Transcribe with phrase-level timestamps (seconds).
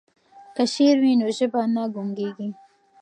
[0.55, 2.49] که شعر وي نو ژبه نه ګونګیږي.